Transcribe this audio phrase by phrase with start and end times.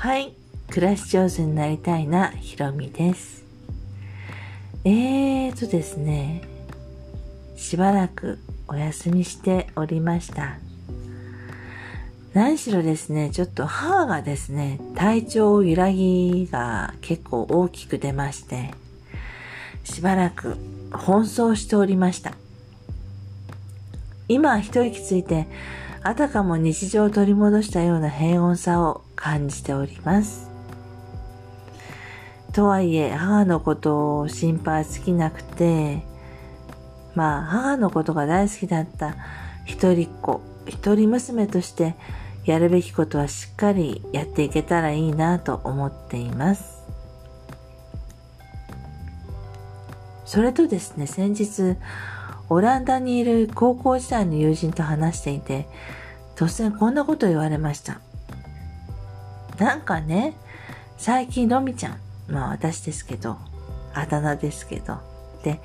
[0.00, 0.32] はい。
[0.70, 3.44] 暮らし上手になりたいな、ひろみです。
[4.82, 6.40] えーとですね、
[7.54, 10.56] しばらくお休みしておりました。
[12.32, 18.70] 何しろですね、ちょっと母がですね、体調揺らぎが結構大きく出まして、
[19.84, 20.56] しばらく
[20.92, 22.32] 奔走しておりました。
[24.28, 25.46] 今一息ついて
[26.02, 30.50] あたかも日常を取り戻したような平穏さを感じております。
[32.52, 36.02] とはいえ、母のことを心配尽きなくて、
[37.14, 39.14] まあ、母のことが大好きだった
[39.66, 41.94] 一人っ子、一人娘として、
[42.46, 46.80] やるべきことはしっかりやっていけたらいいなと思っています。
[50.24, 51.76] それとですね、先日、
[52.50, 55.68] オランダにいる高校時代の友人と話していて、
[56.34, 58.00] 突然こんなこと言われました。
[59.58, 60.34] なんかね、
[60.98, 63.38] 最近ロミちゃん、まあ私ですけど、
[63.94, 64.98] あだ名ですけど、
[65.44, 65.60] で、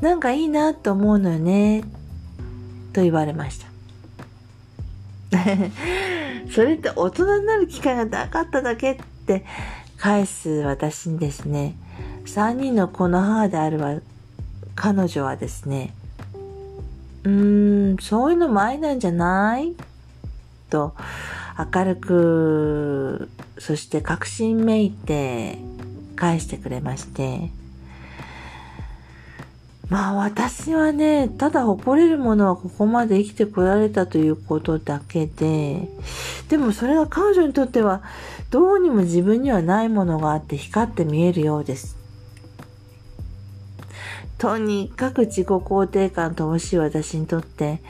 [0.00, 1.84] なんかいいなと思うのよね、
[2.94, 3.66] と言われました。
[6.54, 9.44] それって大人になる機会がなかっただけって
[9.98, 11.76] 返す私にですね、
[12.24, 13.96] 3人の子の母であるわ、
[14.74, 15.92] 彼女はですね、
[17.24, 19.74] うーん、そういうのも愛なんじゃない？
[20.70, 20.94] と
[21.74, 25.58] 明るく、そして確信めいて
[26.16, 27.50] 返してくれまして、
[29.88, 35.88] まあ私はね、ただ誇れるものはここまで生きてこられたということだけで、
[36.48, 38.02] でもそれが彼女にとっては
[38.50, 41.99] どうにも自分にはないものがあって光って見えるようです。
[44.40, 47.82] とにかく自己肯定感乏しい私にとって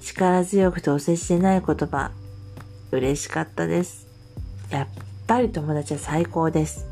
[0.00, 2.12] 力強くてお世辞でない言葉、
[2.92, 4.06] 嬉しかったです。
[4.70, 4.86] やっ
[5.26, 6.86] ぱり友達は最高です。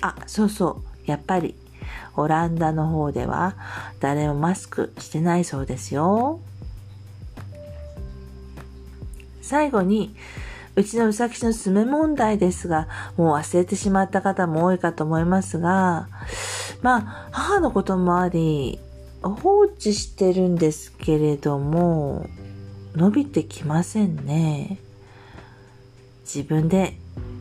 [0.00, 1.10] あ、そうそう。
[1.10, 1.56] やっぱり、
[2.16, 3.56] オランダの方では
[3.98, 6.38] 誰もマスクしてないそうですよ。
[9.42, 10.14] 最後に、
[10.76, 16.06] うちのうさきの爪問題ですが、もう忘れてしまった方も多いかと思いますが、
[16.82, 18.78] まあ、母のこともあり、
[19.22, 22.26] 放置してるんですけれども、
[22.94, 24.78] 伸びてきませんね。
[26.22, 26.94] 自分で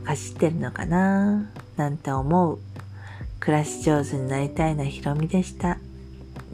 [0.05, 2.59] 走ってるのかななんて思う。
[3.39, 5.77] 暮らし上手になりたいなひろみでした。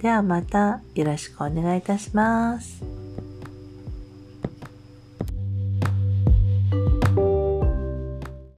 [0.01, 3.02] ではまたよろしくお願いいたします。